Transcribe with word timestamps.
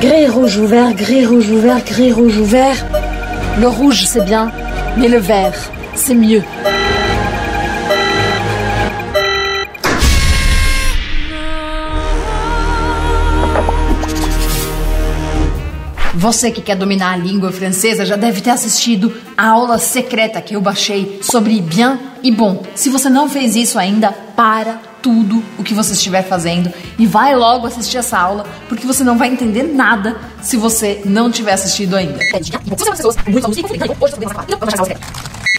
Gris, 0.00 0.28
rouge 0.28 0.60
ou 0.60 0.66
vert, 0.66 0.94
gris, 0.94 1.24
rouge 1.24 1.50
ou 1.50 1.58
vert, 1.58 1.82
gris, 1.84 2.12
rouge 2.12 2.38
ou 2.38 2.44
vert. 2.44 2.84
Le 3.58 3.66
rouge, 3.66 4.04
c'est 4.06 4.24
bien, 4.24 4.52
mais 4.98 5.08
le 5.08 5.18
vert, 5.18 5.56
c'est 5.94 6.14
mieux. 6.14 6.42
Você 16.14 16.50
que 16.50 16.60
quer 16.60 16.76
dominar 16.76 17.12
a 17.12 17.16
língua 17.16 17.52
francesa 17.52 18.04
já 18.04 18.16
deve 18.16 18.40
ter 18.40 18.50
assistido 18.50 19.14
a 19.36 19.48
aula 19.48 19.78
secreta 19.78 20.40
que 20.42 20.56
eu 20.56 20.60
baixei 20.60 21.20
sobre 21.22 21.60
bien 21.60 21.98
e 22.22 22.32
bon. 22.32 22.62
Se 22.74 22.88
você 22.88 23.08
não 23.08 23.28
fez 23.28 23.54
isso 23.54 23.78
ainda, 23.78 24.12
para 24.34 24.80
tudo 25.06 25.40
o 25.56 25.62
que 25.62 25.72
você 25.72 25.92
estiver 25.92 26.24
fazendo 26.24 26.68
e 26.98 27.06
vai 27.06 27.36
logo 27.36 27.64
assistir 27.64 27.96
essa 27.96 28.18
aula, 28.18 28.44
porque 28.68 28.84
você 28.84 29.04
não 29.04 29.16
vai 29.16 29.28
entender 29.28 29.62
nada 29.62 30.16
se 30.42 30.56
você 30.56 31.00
não 31.04 31.30
tiver 31.30 31.52
assistido 31.52 31.94
ainda. 31.94 32.18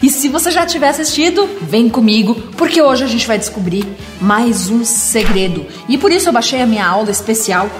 E 0.02 0.10
se 0.10 0.28
você 0.28 0.50
já 0.50 0.66
tiver 0.66 0.90
assistido, 0.90 1.48
vem 1.62 1.88
comigo, 1.88 2.34
porque 2.58 2.82
hoje 2.82 3.04
a 3.04 3.06
gente 3.06 3.26
vai 3.26 3.38
descobrir 3.38 3.86
mais 4.20 4.68
um 4.68 4.84
segredo. 4.84 5.64
E 5.88 5.96
por 5.96 6.12
isso 6.12 6.28
eu 6.28 6.32
baixei 6.34 6.60
a 6.60 6.66
minha 6.66 6.86
aula 6.86 7.10
especial 7.10 7.70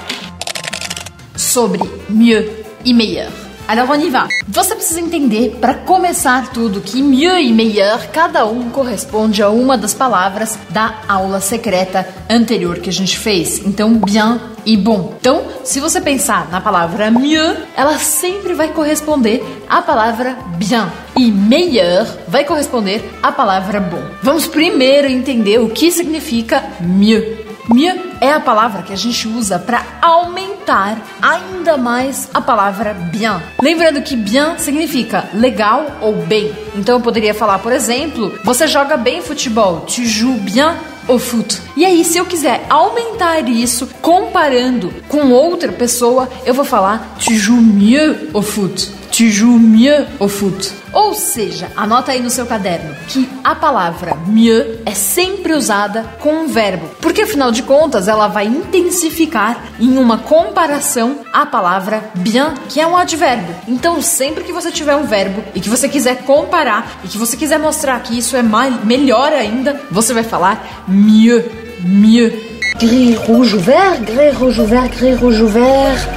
sobre 1.37 1.83
mieux 2.09 2.51
e 2.83 2.95
meilleur. 2.95 3.48
Alors 3.69 3.91
on 3.91 4.01
y 4.01 4.09
va. 4.09 4.27
Você 4.49 4.75
precisa 4.75 4.99
entender, 4.99 5.59
para 5.61 5.75
começar 5.75 6.51
tudo, 6.55 6.81
que 6.81 7.03
mieux 7.03 7.39
e 7.39 7.53
meilleur, 7.53 8.09
cada 8.11 8.47
um 8.47 8.71
corresponde 8.71 9.43
a 9.43 9.51
uma 9.51 9.77
das 9.77 9.93
palavras 9.93 10.59
da 10.71 10.95
aula 11.07 11.39
secreta 11.39 12.09
anterior 12.31 12.79
que 12.79 12.89
a 12.89 12.93
gente 12.93 13.19
fez. 13.19 13.59
Então, 13.67 13.93
bien 13.99 14.41
e 14.65 14.75
bom. 14.75 15.15
Então, 15.21 15.43
se 15.65 15.81
você 15.81 16.01
pensar 16.01 16.49
na 16.51 16.63
palavra 16.63 17.11
mieux, 17.11 17.59
ela 17.77 17.99
sempre 17.99 18.55
vai 18.55 18.69
corresponder 18.69 19.45
à 19.69 19.83
palavra 19.83 20.35
bien. 20.57 20.87
E 21.15 21.31
meilleur 21.31 22.07
vai 22.27 22.45
corresponder 22.47 23.05
à 23.23 23.31
palavra 23.31 23.81
bom. 23.81 24.03
Vamos 24.23 24.47
primeiro 24.47 25.09
entender 25.09 25.59
o 25.59 25.69
que 25.69 25.93
significa 25.93 26.65
mieux. 26.81 27.48
Mieux 27.69 27.95
é 28.21 28.33
a 28.33 28.41
palavra 28.41 28.83
que 28.83 28.93
a 28.93 28.97
gente 28.97 29.29
usa 29.29 29.59
para 29.59 29.85
aumentar 30.01 30.99
ainda 31.21 31.77
mais 31.77 32.29
a 32.33 32.41
palavra 32.41 32.95
bien. 32.95 33.43
Lembrando 33.63 34.01
que 34.03 34.17
bien 34.17 34.59
significa 34.59 35.29
legal 35.35 35.87
ou 36.01 36.15
bem. 36.15 36.51
Então 36.75 36.97
eu 36.97 37.01
poderia 37.01 37.35
falar, 37.35 37.59
por 37.59 37.73
exemplo, 37.73 38.39
você 38.43 38.67
joga 38.67 38.97
bem 38.97 39.21
futebol, 39.21 39.81
tu 39.81 40.03
joues 40.05 40.41
bien 40.41 40.75
au 41.07 41.19
foot. 41.19 41.61
E 41.77 41.85
aí, 41.85 42.05
se 42.05 42.19
eu 42.19 42.27
quiser 42.27 42.65
aumentar 42.69 43.49
isso 43.49 43.89
comparando 44.01 44.93
com 45.09 45.31
outra 45.31 45.73
pessoa, 45.73 46.29
eu 46.45 46.55
vou 46.55 46.65
falar 46.65 47.17
tu 47.19 47.35
joues 47.35 47.63
mieux 47.63 48.29
au 48.35 48.43
foot. 48.43 48.91
Tu 49.19 49.33
joues 49.33 49.59
mieux 49.59 50.07
au 50.21 50.29
foot. 50.29 50.73
Ou 50.93 51.13
seja, 51.13 51.69
anota 51.77 52.13
aí 52.13 52.23
no 52.23 52.31
seu 52.31 52.47
caderno 52.47 52.95
que 53.09 53.29
a 53.43 53.53
palavra 53.53 54.17
mieux 54.29 54.79
é 54.87 54.95
sempre 54.95 55.55
usada 55.55 56.05
com 56.21 56.45
um 56.45 56.47
verbo, 56.47 56.89
porque 57.01 57.23
afinal 57.23 57.51
de 57.51 57.65
contas 57.65 58.07
ela 58.07 58.29
vai 58.29 58.47
intensificar 58.47 59.61
em 59.81 59.99
uma 59.99 60.19
comparação 60.19 61.19
a 61.33 61.45
palavra 61.45 62.13
bien, 62.15 62.55
que 62.69 62.81
é 62.81 62.87
um 62.87 62.97
advérbio. 62.97 63.57
Então, 63.67 64.01
sempre 64.01 64.45
que 64.45 64.53
você 64.53 64.71
tiver 64.71 64.95
um 64.95 65.07
verbo 65.07 65.43
e 65.53 65.59
que 65.59 65.69
você 65.69 65.89
quiser 65.89 66.19
comparar 66.19 67.01
e 67.03 67.09
que 67.09 67.19
você 67.19 67.37
quiser 67.37 67.59
mostrar 67.59 67.99
que 67.99 68.17
isso 68.17 68.37
é 68.37 68.43
mais, 68.43 68.85
melhor 68.85 69.33
ainda, 69.33 69.81
você 69.91 70.15
vai 70.15 70.23
falar 70.23 70.85
mieux, 70.87 71.45
mieux. 71.83 72.33
Gris, 72.79 73.17
rouge 73.17 73.57
ou 73.57 73.61
vert, 73.61 73.99
gris, 73.99 74.37
rouge 74.37 74.61
ou 74.61 74.67
vert, 74.69 74.97
gris, 74.97 75.19
rouge 75.19 75.43
ou 75.43 75.49
vert. 75.49 76.09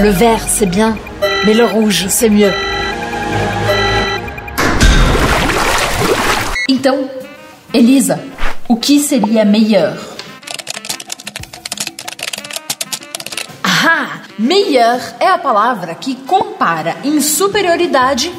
Le 0.00 0.10
vert, 0.10 0.46
c'est 0.48 0.66
bien, 0.66 0.96
mais 1.44 1.54
le 1.54 1.64
rouge, 1.64 2.06
c'est 2.08 2.28
mieux. 2.28 2.52
Então, 6.68 7.10
Elisa, 7.72 8.20
o 8.68 8.76
que 8.76 8.98
seria 8.98 9.44
meilleur? 9.44 9.96
Ah, 13.62 14.22
meilleur 14.38 15.00
é 15.20 15.28
a 15.28 15.38
palavra 15.38 15.94
que 15.94 16.14
compara 16.14 16.96
em 17.04 17.20
superioridade 17.20 18.32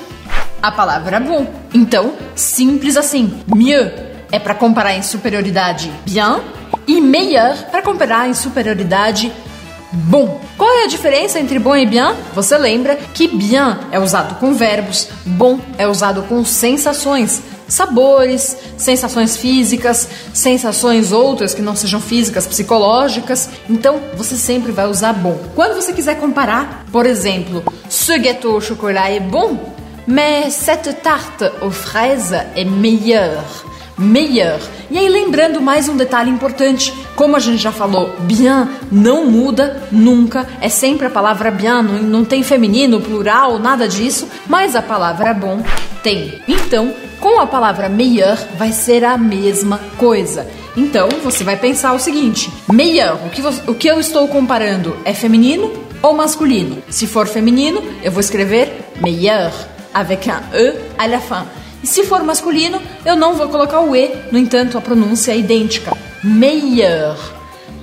a 0.62 0.72
palavra 0.72 1.20
bom. 1.20 1.46
Então, 1.74 2.14
simples 2.36 2.98
assim. 2.98 3.40
Mieux 3.48 3.92
é 4.32 4.40
para 4.40 4.56
comparar 4.56 4.96
em 4.96 5.02
superioridade 5.02 5.92
bien 6.06 6.42
e 6.88 7.00
meilleur 7.00 7.56
para 7.72 7.82
comparar 7.82 8.28
em 8.28 8.34
superioridade 8.34 9.32
bom. 9.92 10.42
Qual 10.58 10.70
é 10.70 10.84
a 10.84 10.88
diferença 10.88 11.40
entre 11.40 11.60
bom 11.60 11.76
e 11.76 11.86
bien? 11.86 12.14
Você 12.34 12.58
lembra 12.58 12.96
que 12.96 13.28
bien 13.28 13.78
é 13.92 14.00
usado 14.00 14.36
com 14.36 14.54
verbos, 14.54 15.10
bom 15.26 15.60
é 15.78 15.88
usado 15.88 16.24
com 16.24 16.44
sensações 16.44 17.42
sabores, 17.68 18.58
sensações 18.78 19.36
físicas, 19.36 20.08
sensações 20.34 21.12
outras 21.12 21.54
que 21.54 21.62
não 21.62 21.76
sejam 21.76 22.00
físicas, 22.00 22.48
psicológicas. 22.48 23.50
Então, 23.70 24.02
você 24.16 24.36
sempre 24.36 24.72
vai 24.72 24.88
usar 24.88 25.14
bom. 25.14 25.38
Quando 25.54 25.76
você 25.76 25.94
quiser 25.94 26.16
comparar, 26.16 26.86
por 26.92 27.06
exemplo, 27.06 27.64
ce 27.90 28.18
gâteau 28.20 28.56
au 28.56 28.62
chocolat 28.62 29.12
est 29.12 29.24
bon, 29.24 29.58
mais 30.08 30.54
cette 30.54 31.02
tarte 31.02 31.44
aux 31.62 31.72
fraises 31.72 32.34
est 32.56 32.66
meilleure. 32.66 33.44
Meilleur. 33.98 34.60
E 34.92 34.98
aí, 34.98 35.10
lembrando 35.10 35.60
mais 35.60 35.90
um 35.90 35.98
detalhe 35.98 36.30
importante: 36.30 36.94
como 37.16 37.36
a 37.36 37.40
gente 37.40 37.58
já 37.58 37.72
falou, 37.72 38.16
bien 38.20 38.68
não 38.92 39.26
muda 39.26 39.84
nunca, 39.92 40.48
é 40.62 40.70
sempre 40.70 41.08
a 41.08 41.10
palavra 41.10 41.50
bien, 41.50 41.82
não, 41.82 42.04
não 42.04 42.26
tem 42.26 42.44
feminino, 42.44 43.02
plural, 43.02 43.58
nada 43.58 43.88
disso, 43.88 44.28
mas 44.48 44.76
a 44.76 44.82
palavra 44.84 45.34
bom 45.34 45.64
tem. 46.04 46.40
Então, 46.48 46.94
com 47.20 47.40
a 47.40 47.48
palavra 47.48 47.90
meilleur 47.90 48.38
vai 48.56 48.72
ser 48.72 49.04
a 49.04 49.18
mesma 49.18 49.80
coisa. 49.98 50.48
Então 50.76 51.10
você 51.24 51.44
vai 51.44 51.58
pensar 51.58 51.94
o 51.94 52.00
seguinte: 52.00 52.52
meilleur, 52.72 53.18
o 53.26 53.30
que, 53.32 53.42
o 53.72 53.74
que 53.74 53.88
eu 53.88 54.00
estou 54.00 54.28
comparando 54.28 54.96
é 55.04 55.14
feminino 55.14 55.74
ou 56.04 56.14
masculino? 56.14 56.84
Se 56.88 57.08
for 57.08 57.26
feminino, 57.28 57.82
eu 58.04 58.12
vou 58.12 58.22
escrever 58.22 58.92
meilleur 59.02 59.52
avec 59.92 60.30
un 60.30 60.40
e 60.54 60.76
à 61.00 61.08
la 61.08 61.20
fin. 61.20 61.46
E 61.84 61.88
se 61.88 62.04
for 62.04 62.24
masculino, 62.24 62.82
eu 63.06 63.16
não 63.16 63.36
vou 63.36 63.48
colocar 63.50 63.82
o 63.82 63.96
e, 63.96 64.12
no 64.32 64.38
entanto 64.38 64.78
a 64.78 64.82
pronúncia 64.82 65.32
é 65.32 65.38
idêntica. 65.38 65.96
Meilleur, 66.24 67.18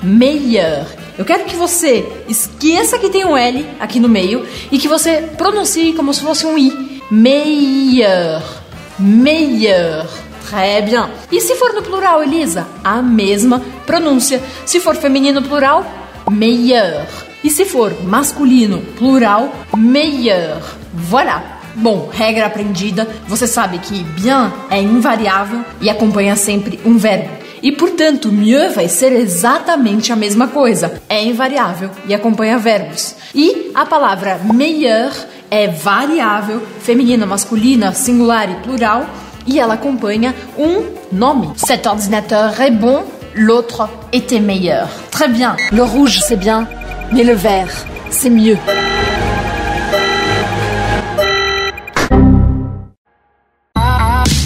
meilleur. 0.02 0.86
Eu 1.16 1.24
quero 1.24 1.44
que 1.44 1.56
você 1.56 2.04
esqueça 2.28 2.98
que 2.98 3.08
tem 3.08 3.24
um 3.24 3.36
L 3.36 3.64
aqui 3.78 4.00
no 4.00 4.08
meio 4.08 4.46
e 4.70 4.78
que 4.78 4.88
você 4.88 5.30
pronuncie 5.36 5.92
como 5.92 6.12
se 6.12 6.20
fosse 6.20 6.44
um 6.44 6.58
I. 6.58 7.00
Meilleur 7.10 8.64
meilleur. 8.98 10.06
Très 10.48 10.82
bien. 10.82 11.08
E 11.32 11.40
se 11.40 11.54
for 11.54 11.72
no 11.74 11.82
plural, 11.82 12.22
Elisa? 12.22 12.66
A 12.82 13.02
mesma 13.02 13.60
pronúncia. 13.86 14.40
Se 14.66 14.78
for 14.80 14.94
feminino 14.96 15.42
plural, 15.42 15.84
meilleur. 16.30 17.06
E 17.42 17.50
se 17.50 17.64
for 17.64 17.92
masculino 18.04 18.80
plural, 18.96 19.52
meilleur. 19.76 20.60
Voilà. 20.92 21.53
Bom, 21.76 22.08
regra 22.12 22.46
aprendida, 22.46 23.08
você 23.26 23.46
sabe 23.46 23.78
que 23.78 24.02
bien 24.02 24.52
é 24.70 24.80
invariável 24.80 25.64
e 25.80 25.90
acompanha 25.90 26.36
sempre 26.36 26.78
um 26.84 26.96
verbo. 26.96 27.28
E 27.62 27.72
portanto, 27.72 28.30
mieux 28.30 28.74
vai 28.74 28.88
ser 28.88 29.12
exatamente 29.12 30.12
a 30.12 30.16
mesma 30.16 30.48
coisa. 30.48 31.00
É 31.08 31.24
invariável 31.24 31.90
e 32.06 32.14
acompanha 32.14 32.58
verbos. 32.58 33.16
E 33.34 33.70
a 33.74 33.86
palavra 33.86 34.38
meilleur 34.52 35.10
é 35.50 35.68
variável, 35.68 36.60
feminina, 36.80 37.24
masculina, 37.24 37.92
singular 37.92 38.50
e 38.50 38.54
plural, 38.56 39.06
e 39.46 39.58
ela 39.58 39.74
acompanha 39.74 40.34
um 40.58 40.84
nome. 41.10 41.52
Cet 41.56 41.86
ordinateur 41.86 42.60
est 42.60 42.70
bon, 42.70 43.02
l'autre 43.34 43.88
était 44.12 44.40
meilleur. 44.40 44.88
Très 45.10 45.28
bien. 45.28 45.56
Le 45.72 45.82
rouge, 45.82 46.20
c'est 46.20 46.38
bien, 46.38 46.68
mais 47.12 47.24
le 47.24 47.34
vert, 47.34 47.86
c'est 48.10 48.30
mieux. 48.30 48.58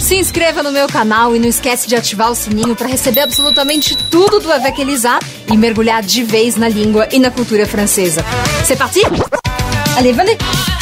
Se 0.09 0.15
inscreva 0.15 0.63
no 0.63 0.71
meu 0.71 0.87
canal 0.87 1.35
e 1.35 1.39
não 1.39 1.47
esquece 1.47 1.87
de 1.87 1.95
ativar 1.95 2.31
o 2.31 2.35
sininho 2.35 2.75
para 2.75 2.87
receber 2.87 3.21
absolutamente 3.21 3.95
tudo 4.09 4.39
do 4.39 4.51
Elisa 4.81 5.19
e 5.47 5.55
mergulhar 5.55 6.01
de 6.01 6.23
vez 6.23 6.55
na 6.55 6.67
língua 6.67 7.07
e 7.11 7.19
na 7.19 7.29
cultura 7.29 7.67
francesa. 7.67 8.25
C'est 8.65 8.75
parti? 8.75 9.01
Allez, 9.95 10.15
venez! 10.15 10.78